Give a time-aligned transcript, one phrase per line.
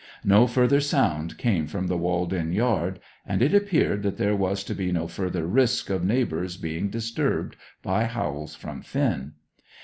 [0.23, 4.63] No further sound came from the walled in yard; and it appeared that there was
[4.63, 9.33] to be no further risk of neighbours being disturbed by howls from Finn.